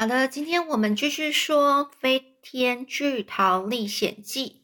[0.00, 4.62] 好的，今天我们继续说《飞天巨桃历险记》。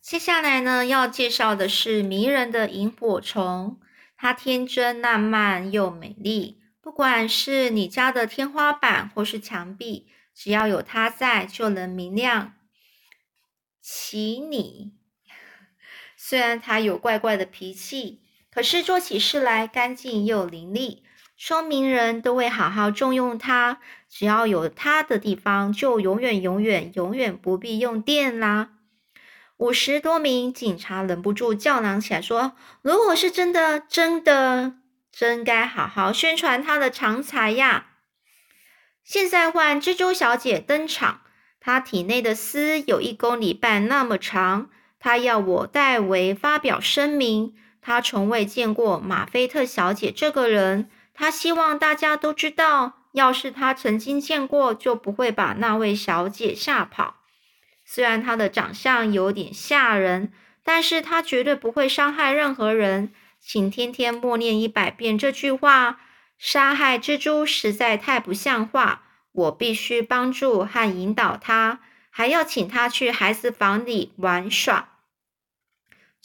[0.00, 3.80] 接下来呢，要介绍的是迷人的萤火虫，
[4.16, 6.62] 它天真烂漫又美丽。
[6.80, 12.54] 不管是你家的天花板或是墙壁，只要有它在，就能明亮
[13.82, 14.92] 起你。
[16.16, 18.22] 虽然它有怪怪的脾气，
[18.58, 20.98] 可是做起事来干净又伶俐。
[21.36, 23.78] 聪明人都会好好重用它，
[24.10, 28.70] 只要有它的地方，就永远、永远、永远不必用电啦。
[29.58, 34.72] 五十多名警察忍不住叫嚷起来，说：“如果是真的，真的，
[35.12, 37.90] 真该好好宣传他的长才呀！”
[39.06, 41.20] 现在换蜘蛛小姐登场，
[41.60, 44.68] 她体内的丝有一公里半那么长。
[44.98, 47.54] 她要我代为发表声明，
[47.88, 50.90] 他从未见过马菲特小姐这个人。
[51.14, 57.14] 他希望大家都知道，要是他曾经见过，就不会把那位小姐吓跑。
[57.86, 60.30] 虽然他的长相有点吓人，
[60.62, 63.14] 但是他绝对不会伤害任何人。
[63.40, 65.98] 请天天默念一百遍这句话。
[66.36, 74.97] 杀害蜘蛛实在太不像话，我必须帮助和引导他，还要请他去孩子房里玩耍。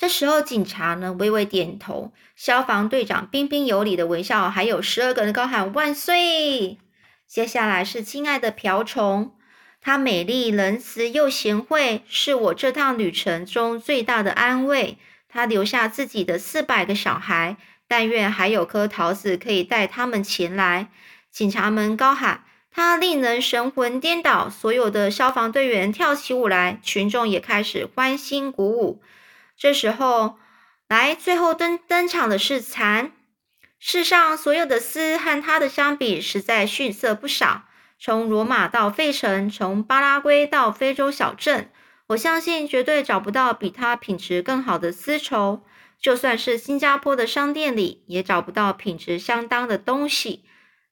[0.04, 6.78] 这时候，警察呢微微点头，消防队长彬彬有礼的微笑，还有十二个人高喊万岁。
[7.26, 9.34] 接下来是亲爱的瓢虫。
[9.80, 14.98] 她美丽、仁慈又贤惠，是我这趟旅程中最大的安慰。
[15.30, 17.56] 她留下自己的四百个小孩，
[17.88, 20.90] 但愿还有颗桃子可以带他们前来。
[21.32, 29.02] 警察们高喊：“她令人神魂颠倒！”所有的消防队员跳起舞来，群众也开始欢欣鼓舞。
[29.64, 30.40] 这时候，
[30.90, 33.14] 来最后登登场的是蚕。
[33.80, 37.64] 世上所有的丝和它的相比，实在逊色不少。
[37.98, 41.72] 从罗马到费城，从巴拉圭到非洲小镇，
[42.08, 45.64] 我相信绝对找不到比它品质更好的丝绸。
[45.98, 50.44] 就算是新加坡的商店里，也找不到品质相当的东西。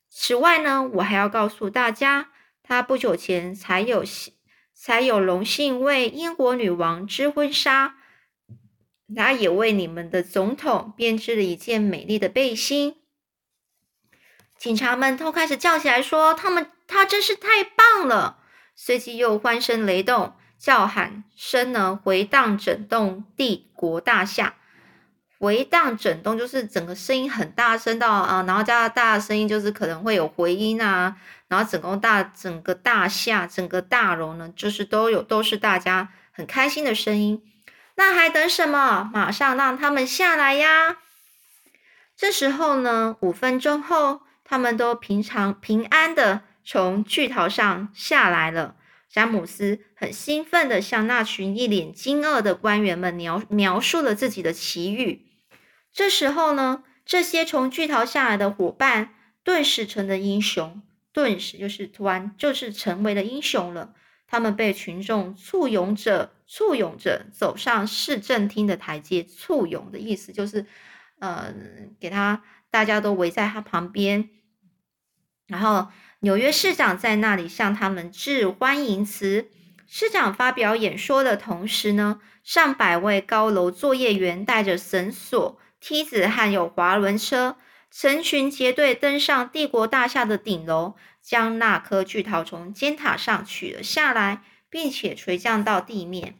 [0.10, 2.30] 此外呢，我还要告诉大家，
[2.64, 4.36] 他不久前才有幸
[4.74, 7.98] 才有荣幸为英国女王织婚纱，
[9.16, 12.96] 他也为你们的总统编织了一件美丽的背心。
[14.58, 16.68] 警察们都开始叫起来，说他们。
[16.94, 18.40] 他真是太棒了！
[18.76, 24.56] 随即又欢声雷动，叫喊声呢回荡整栋帝国大厦。
[25.40, 31.16] 回荡整栋就是整个声音很大声到啊，然后加大的声音就是可能会有回音啊，
[31.48, 37.42] 然后整个大整个大厦整个大楼呢，就是都有都是大家很开心的声音。
[38.02, 39.12] 那还等什么？
[39.14, 40.98] 马上让他们下来呀！
[42.18, 46.42] 这时候呢，五分钟后，他们都平常平安的。
[46.66, 48.76] 从巨桃上下来了，
[49.08, 55.28] 詹姆斯很兴奋的向那群一脸惊愕的官员们描描述了自己的奇遇。
[55.94, 59.14] 这时候呢，这些从巨桃下来的伙伴
[59.44, 60.82] 顿时成了英雄，
[61.14, 63.94] 顿时就是突然就是成为了英雄了。
[64.28, 69.24] 他们被群众簇拥着、簇拥着走上市政厅的台阶。
[69.24, 70.66] 簇拥的意思就是，
[71.20, 71.54] 呃，
[72.00, 74.30] 给他大家都围在他旁边，
[75.48, 75.88] 然后。
[76.24, 79.50] 纽约市长在那里向他们致欢迎词。
[79.88, 87.58] 市长发表演说的同时呢，上百位高楼作业员带着绳索、梯子和有滑轮车，
[87.90, 96.36] 成群结队登上帝国大厦的顶楼，将那颗巨桃从尖塔上取了下来，并且垂降到地面。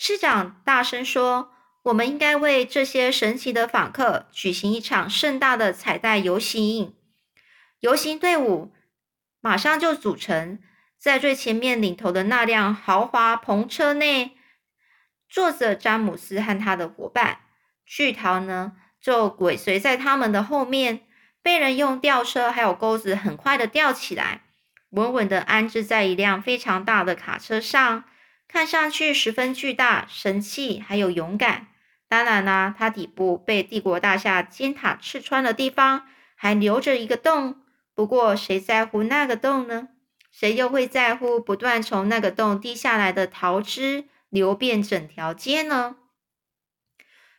[0.00, 1.50] 市长大声说
[1.82, 6.94] ：“我们应该为这些神奇的访客举行一场盛大的彩带游行。
[7.80, 8.72] 游行队伍。”
[9.40, 10.58] 马上就组成，
[10.98, 14.36] 在最前面领头的那辆豪华篷车内，
[15.28, 17.38] 坐着詹姆斯和他的伙伴。
[17.86, 21.06] 巨桃呢，就尾随在他们的后面，
[21.40, 24.42] 被人用吊车还有钩子很快的吊起来，
[24.90, 28.04] 稳稳的安置在一辆非常大的卡车上，
[28.48, 31.68] 看上去十分巨大、神气还有勇敢。
[32.08, 37.60] 当然啦，它底部被帝国大厦尖塔刺穿的地方，还留着一个洞。
[37.94, 39.88] 不过，谁在乎那个洞呢？
[40.30, 45.96] 谁又会在乎不断从那个洞滴下来的桃汁流遍整条街呢？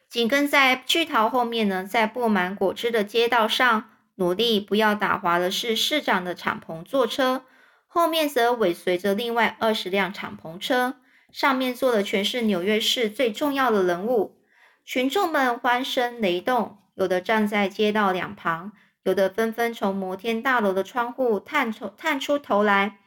[0.08, 7.46] 紧跟在巨桃后面呢，在布满果汁的街道上，努力不要打滑的是市长的敞篷坐车，
[7.91, 10.97] 后面则尾随着另外二十辆敞篷车，
[11.31, 14.38] 上面坐的全是纽约市最重要的人物。
[14.86, 18.71] 群众们欢声雷动，有的站在街道两旁。
[19.03, 22.97] 有的纷纷从摩天大楼的窗户探出探出头来，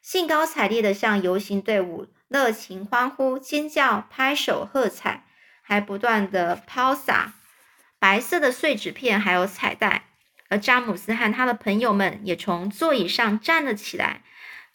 [0.00, 5.24] 兴高采烈地向游行队伍热情欢呼、尖叫、拍手喝彩，
[5.62, 7.34] 还不断地抛洒
[7.98, 10.04] 白色的碎纸片，还有彩带。
[10.50, 14.22] 而詹姆斯和他的朋友们也从座椅上站了起来，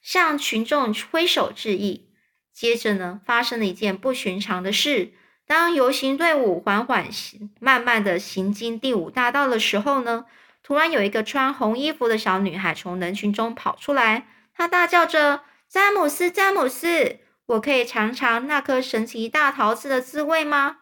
[0.03, 2.09] 向群众挥手致意。
[2.53, 5.13] 接着呢，发生了一件不寻常的事。
[5.47, 10.25] 当游行队伍缓缓行、慢慢的行经第五大道的时候呢，
[10.61, 20.77] 突然有一个穿红衣服的小女孩从人群中跑出来，她大叫着：“詹姆斯，詹姆斯，我可以尝尝那颗神奇大桃子的滋味吗？”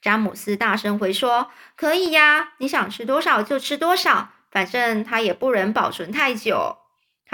[0.00, 6.76] 詹姆斯大声回说：“可以呀，你想吃多少就吃多少，反正它也不能保存太久。”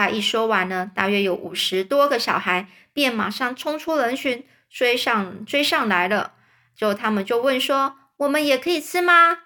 [0.00, 6.32] 他一说完呢，大约有五十多个小孩便马上冲出人群，追上追上来了。
[6.74, 9.40] 就他们就问说：“我们也可以吃吗？”“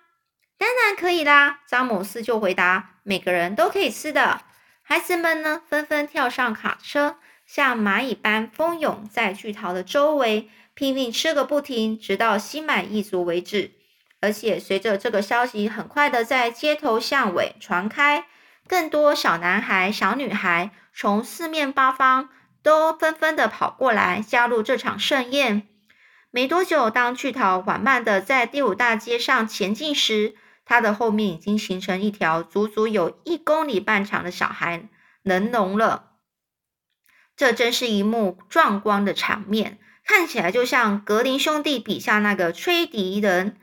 [0.57, 4.43] 当然可以啦！”詹姆斯就回答：“每个人都可以吃的。”
[4.81, 10.49] 孩子们呢，纷纷跳上卡车，像蚂蚁般蜂拥在巨桃的周围。
[10.75, 13.73] 拼命吃个不停，直到心满意足为止。
[14.21, 18.27] 而且随着这个消息很快的在街头巷尾传开，
[18.67, 22.31] 更多小男孩、小女孩从四面八方
[22.63, 25.69] 都纷纷的跑过来加入这场盛宴。
[26.31, 30.35] 没多久，当巨桃缓慢的在第五大街上前进时，
[30.65, 34.89] 它的后面已经形成一条足足有一公里半长的小孩
[35.23, 36.13] 人龙了。
[37.37, 39.79] 这真是一幕壮观的场面。
[40.07, 43.57] 看起来就像格林兄弟笔下那个吹笛人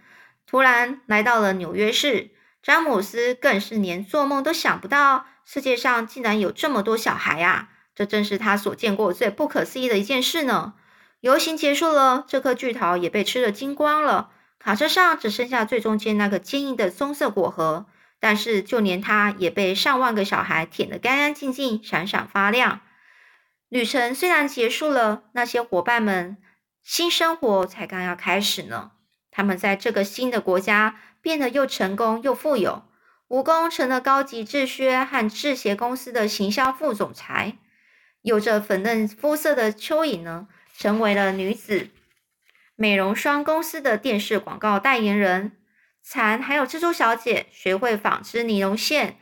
[0.47, 2.31] 突然来到了纽约市。
[2.61, 7.69] 詹姆斯更是连做梦都想不到，世界上竟然有这么多小孩啊！
[7.95, 10.73] 这正是他所见过最不可思议的一件事呢。
[11.19, 14.29] 游行结束了，这颗巨桃也被吃得精光了。
[14.59, 17.87] 卡车上只剩下最中间那个坚硬的棕色果核，
[18.19, 22.81] 但是就连它也被上万个小孩舔得干干净净、闪闪发亮。
[23.69, 26.37] 旅程虽然结束了，那些伙伴们
[26.83, 28.91] 新生活才刚要开始呢。
[29.31, 32.83] 他们在这个新的国家变得又成功又富有。
[33.27, 37.57] 蜈蚣成了高级制靴和制鞋公司的行销副总裁，
[38.21, 40.47] 有着粉嫩肤色的蚯蚓呢，
[40.77, 41.89] 成为了女子
[42.75, 45.53] 美容霜公司的电视广告代言人。
[46.03, 49.19] 蚕还有蜘蛛小姐学会纺织尼龙线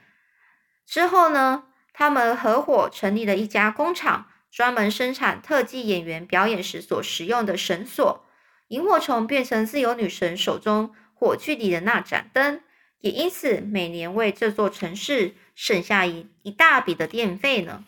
[0.87, 4.27] 之后呢，他们合伙成立了一家工厂。
[4.51, 8.25] 专门生产特技演员表演时所使用的绳索，
[8.69, 12.61] 萤火虫变成自由女神手中火炬里的那盏灯，
[13.01, 17.83] 也因此每年为这座城市省下一一大笔的电费呢。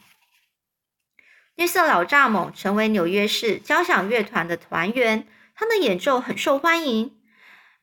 [1.56, 5.26] 绿色老蚱蜢成为纽约市交响乐团的团员，
[5.56, 7.18] 他的演奏很受欢迎。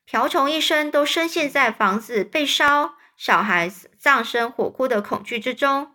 [0.05, 5.95] 瓢虫一生都深陷在房子被烧、小孩葬身火窟的恐惧之中。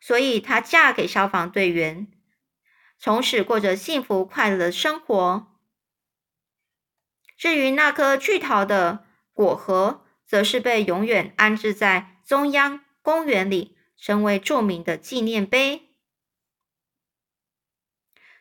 [0.00, 2.08] 所以，她嫁给消防队员，
[2.98, 5.51] 从此过着幸福快乐的生活。
[7.42, 15.88] 至于那颗巨桃的果核，则是被永远安置在中央公园里，成为著名的纪念碑。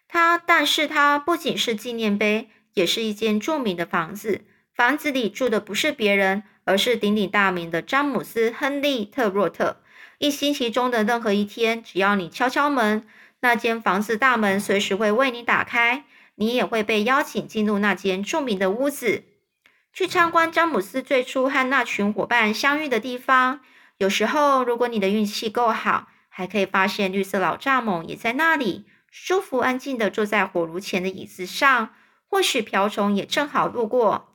[0.07, 4.45] 它，但是它不仅是纪念碑，也是一间著名的房子。
[4.75, 9.81] 房子里住的不是别人，而是鼎鼎大名的詹姆斯·亨利·特洛特。
[10.19, 13.07] 一星期中的任何一天，只要你敲敲门，
[13.39, 16.05] 那间房子大门随时会为你打开，
[16.41, 19.25] 你也会被邀请进入那间著名的屋子，
[19.93, 23.59] 去参观詹姆斯最初和那群伙伴相遇的地方。
[23.99, 31.93] 有时候，如果你的运气够好，还可以发现绿色老蚱蜢也在那里，舒服安静地坐在火炉前的椅子上。
[32.25, 34.33] 或许瓢虫也正好路过，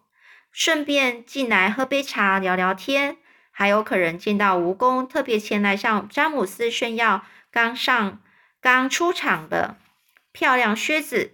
[0.53, 3.17] 顺便进来喝杯茶，聊聊天。
[3.51, 8.21] 还有可能见到蜈蚣特别前来向詹姆斯炫耀刚上、
[8.61, 9.77] 刚出厂的
[10.31, 11.33] 漂亮靴子。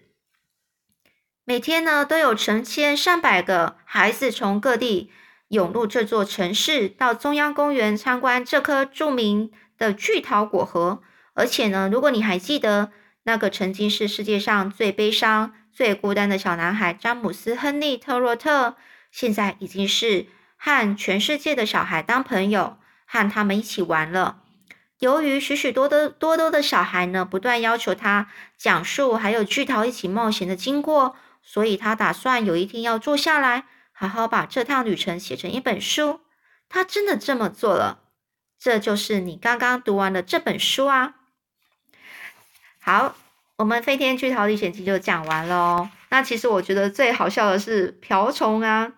[1.44, 5.10] 每天呢，都有成千上百个孩子从各地
[5.48, 11.02] 涌入这座城市，到中央公园参观这颗著名的巨桃果核。
[11.34, 12.92] 而且呢，如果你还记得
[13.24, 18.76] 那个曾经是世界上最悲伤、最孤单的小男孩詹姆斯·亨利·特洛特，
[19.10, 20.26] 现在已经是。
[20.64, 24.42] 和全世界的小孩当朋友，和他们一起玩了。
[25.00, 36.20] 由于许许多多多多的小孩呢，不断要求他讲述还有巨桃一起冒险的经过，所以他打算有一天要坐下来，好好把这趟旅程写成一本书。
[36.68, 37.98] 他真的这么做了。
[38.58, 41.16] 这就是你刚刚读完的这本书啊。
[42.80, 43.16] 好，
[43.56, 45.90] 我们《飞天巨桃历险记》就讲完了哦。
[46.10, 48.92] 那其实我觉得最好笑的是瓢虫啊。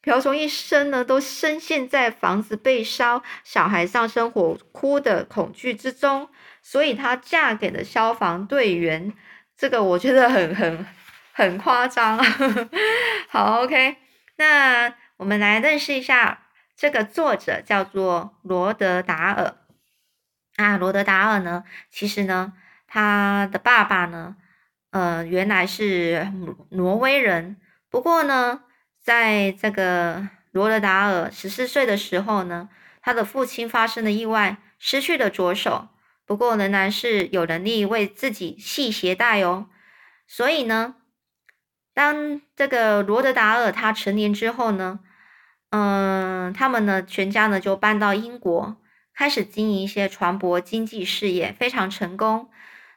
[0.00, 6.28] 瓢虫一生呢，都深陷在房子被烧、小孩上生火哭的恐惧之中，
[6.62, 9.12] 所以她嫁给了消防队员。
[9.56, 10.86] 这个我觉得很很
[11.38, 12.18] 很夸张。
[13.30, 13.96] 好，OK，
[14.38, 19.54] 那我们来认识一下这个作者，叫做罗德达尔。
[20.56, 22.54] 啊，罗德达尔呢，其实呢，
[22.88, 24.34] 他的爸爸呢，
[24.90, 26.26] 呃，原来是
[26.70, 27.56] 挪威人，
[27.88, 28.62] 不过呢。
[29.00, 32.68] 在这个罗德达尔十四岁的时候呢，
[33.00, 35.88] 他的父亲发生了意外，失去了左手，
[36.26, 39.70] 不过仍然是有能力为自己系鞋带哦。
[40.26, 40.96] 所以呢，
[41.98, 45.00] 当这个罗德达尔他成年之后呢，
[45.70, 48.76] 嗯，他们呢全家呢就搬到英国，
[49.12, 52.50] 开始经营一些船舶经济事业，非常成功。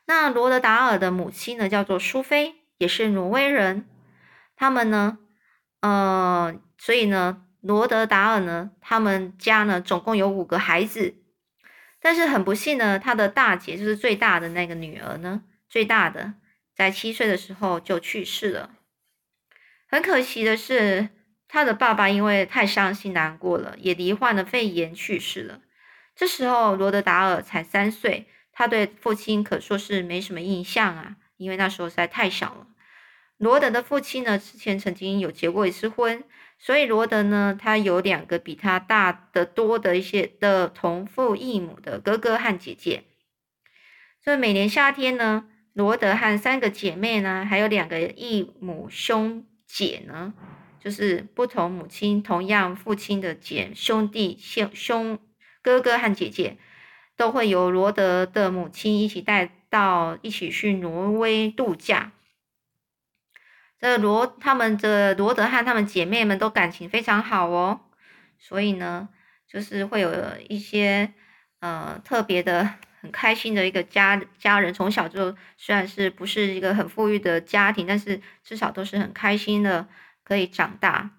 [0.05, 3.87] 那罗德达尔的母亲呢叫做苏菲，也是挪威人，
[4.55, 5.17] 他们呢。
[5.79, 11.15] 呃，所以呢，罗德达尔呢，他们家呢总共有五个孩子，
[11.99, 16.35] 但是很不幸呢，他的大姐就是最大的那个女儿呢，最大的
[16.75, 18.69] 在七岁的时候就去世了。
[19.91, 21.09] 很可惜的是，
[21.49, 25.59] 他的爸爸因为太伤心难过了，也罹患了肺炎去世了。
[26.15, 32.67] 这时候罗德达尔才三岁，他对父亲可说是没什么印象啊，因为那时候实在太小了。
[33.35, 36.23] 罗德的父亲呢，之前曾经有结过一次婚，
[36.57, 43.03] 所以罗德呢，他有两个比他大的多的一些的同父异母的哥哥和姐姐。
[44.23, 50.33] 所以每年夏天呢，罗德和三个姐妹呢，还有两个异母兄姐呢，
[50.79, 55.17] 就是不同母亲同样父亲的姐兄弟兄兄
[55.61, 56.57] 哥哥和姐姐，
[57.15, 62.11] 都会由罗德的母亲一起带到一起去挪威度假。
[63.79, 67.81] 这罗他们的罗德和他们姐妹们都感情非常好哦，
[68.37, 69.09] 所以呢，
[69.47, 70.13] 就是会有
[70.49, 71.13] 一些
[71.61, 79.87] 呃特别的很开心的一个家家人，从小就虽然是不是一个很富裕的家庭，但是至少都是很开心的
[80.23, 81.11] 可以长大。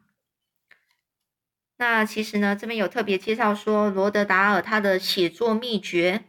[1.78, 6.24] 那其实呢，这边有特别介绍说罗德达尔他的写作秘诀。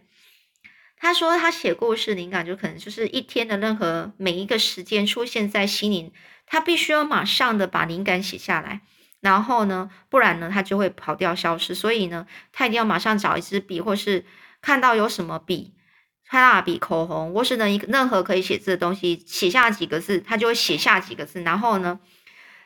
[0.97, 6.13] 他说，他写故事灵感就可能就是一天的任何每一个时间出现在心里，
[6.45, 8.79] 他必须要马上的把灵感写下来，
[9.19, 11.75] 然后呢，不然呢，他就会跑掉消失。
[11.75, 14.25] 所以呢，他一定要马上找一支笔，或是
[14.63, 15.75] 看到有什么笔、
[16.31, 21.43] 蜡笔、口红，或是呢一任何可以写字的东西，写下几个字，他就会写下几个字。
[21.43, 21.99] 然后呢，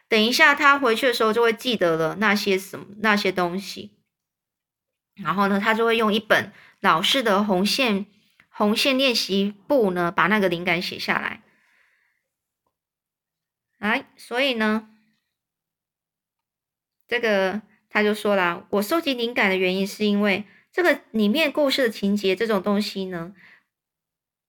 [0.07, 3.97] 等一下他回去的时候就会记得了那些什么那些东西。
[5.15, 8.05] 然后呢，他就会用一本老式的红线。
[8.49, 11.43] 红线练习簿呢，把那个灵感写下来。
[13.77, 14.89] 哎，所以呢，
[17.07, 23.33] 这个他就说了，我收集灵感的原因是因为这个里面故事的情节这种东西呢，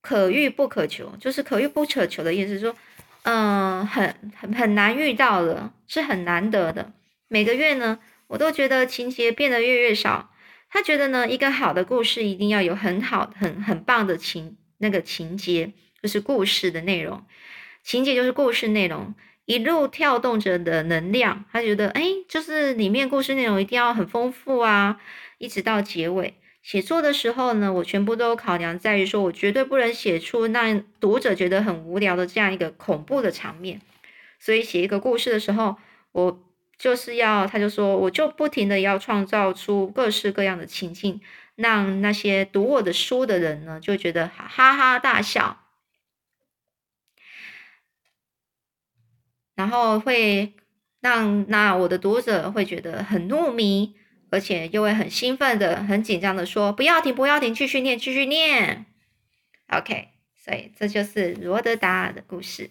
[0.02, 2.74] 可遇不可求，就是可遇不可求的意思，说，
[3.22, 6.92] 嗯，很很很难遇到的，是很难得的。
[7.28, 10.30] 每个月呢，我都觉得情节变得越越少。
[10.70, 15.72] 他觉得呢，一个好的故事一定要有很好、很很棒的情那个情节，
[16.02, 17.24] 就是故事的内容。
[17.82, 19.14] 情节就是故事内容，
[19.46, 21.46] 一路跳动着的能量。
[21.50, 25.00] 他觉得，哎，就是里面故事内容一定要很丰富啊，
[25.38, 26.34] 一直到结尾。
[26.62, 33.80] 写作的时候呢，我全部都考量在于说，我绝对不能写出让读者觉得很无聊的这样一个恐怖的场面。
[34.38, 35.76] 所以写一个故事的时候，
[36.12, 36.44] 我。
[36.78, 41.20] 就是要，他就说，我就不停的要创造出各式各样的情境，
[41.56, 45.58] 让那些读我的书的人呢，就觉得哈哈大笑，
[49.56, 50.52] 然后会
[51.00, 53.96] 让那我的读者会觉得很入迷，
[54.30, 58.86] 而且又会很兴奋的、很紧张的说，不要停，不要停，继续念，继续念。
[59.68, 62.70] OK，所以这就是罗德达尔的故事。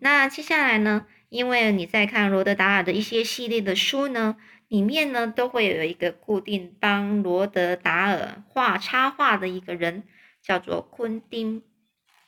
[0.00, 1.06] 那接下来呢？
[1.30, 4.36] 因为你在看罗德达尔的一些系列的书呢，
[4.68, 10.04] 里面呢都会有一个固定帮罗德达尔画插画的一个人，
[10.42, 11.62] 叫做昆汀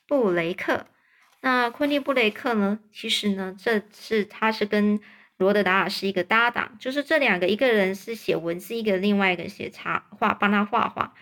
[0.09, 0.87] 布雷克。
[1.41, 4.99] 那昆汀布雷克呢，其实呢，这是他是跟
[5.39, 11.15] 罗德达尔是一个搭档，就是这两个一个人是写文字，一个另外一个写插画，帮他画画。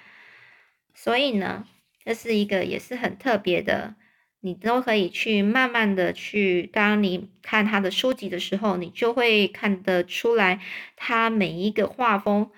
[0.94, 1.66] 所以呢，
[2.04, 3.96] 这是一个也是很特别的。
[4.40, 10.60] 你都可以去慢慢的去，当你看他的书籍的时候，你就会看得出来，
[10.96, 12.50] 他每一个画风，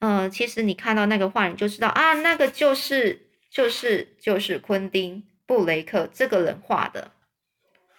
[0.00, 7.12] 呃，其实你看到那个画，你就知道啊，那个就是就是就是昆汀布雷克这个人画的，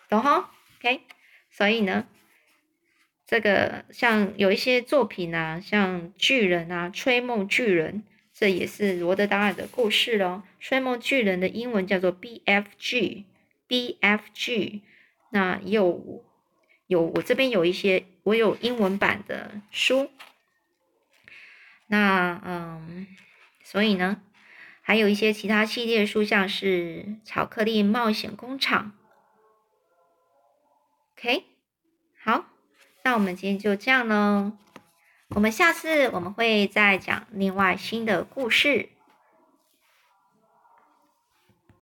[0.10, 1.04] 懂哈？OK，
[1.50, 2.06] 所以呢，
[3.32, 10.44] 这个像有一些作品啊，像巨人啊，吹梦巨人，这也是罗德达尔的故事咯。
[10.60, 14.82] 吹梦巨人的英文叫做 BFG，BFG。
[15.30, 16.26] 那有
[16.88, 20.12] 有我这边有一些，我有英文版的书。
[21.88, 23.08] 那嗯，
[23.64, 24.22] 所以呢，
[24.82, 28.92] 还有一些其他系列书，像是《巧克力冒险工厂》。
[31.16, 31.46] OK，
[32.22, 32.50] 好，
[33.04, 34.52] 那我们今天就这样喽。
[35.30, 38.90] 我们下次我们会再讲另外新的故事。